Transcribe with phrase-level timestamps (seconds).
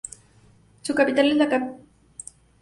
[0.81, 1.87] Su capital es la ciudad de Hamilton.